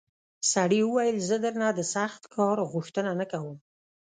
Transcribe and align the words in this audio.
سړي 0.51 0.79
وویل 0.85 1.17
زه 1.29 1.35
درنه 1.43 1.69
د 1.73 1.81
سخت 1.95 2.21
کار 2.35 2.57
غوښتنه 2.71 3.11
نه 3.19 3.25
کوم. 3.31 3.57